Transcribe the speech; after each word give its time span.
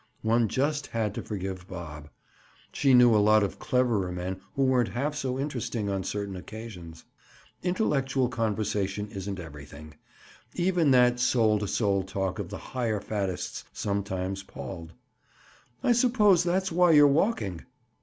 One 0.23 0.47
just 0.47 0.87
had 0.87 1.13
to 1.13 1.21
forgive 1.21 1.67
Bob. 1.67 2.09
She 2.71 2.95
knew 2.95 3.15
a 3.15 3.21
lot 3.21 3.43
of 3.43 3.59
cleverer 3.59 4.11
men 4.11 4.41
who 4.55 4.63
weren't 4.63 4.87
half 4.89 5.13
so 5.13 5.37
interesting 5.37 5.89
on 5.91 6.03
certain 6.03 6.35
occasions. 6.35 7.05
Intellectual 7.61 8.27
conversation 8.27 9.09
isn't 9.11 9.39
everything. 9.39 9.93
Even 10.55 10.89
that 10.89 11.19
soul 11.19 11.59
to 11.59 11.67
soul 11.67 12.01
talk 12.01 12.39
of 12.39 12.49
the 12.49 12.57
higher 12.57 12.99
faddists 12.99 13.63
sometimes 13.73 14.41
palled. 14.41 14.93
"I 15.83 15.91
suppose 15.91 16.43
that's 16.43 16.71
why 16.71 16.89
you're 16.93 17.05
walking." 17.05 17.65